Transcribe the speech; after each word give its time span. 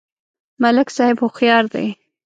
ملک 0.61 0.87
صاحب 0.97 1.17
هوښیار 1.21 1.65
دی. 1.73 1.87